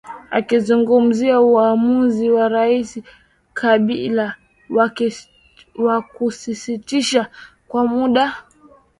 akizungumzia 0.31 1.39
uamuzi 1.41 2.29
wa 2.29 2.47
rais 2.49 3.01
kabila 3.53 4.35
wakusitisha 5.75 7.31
kwa 7.67 7.87
muda 7.87 8.43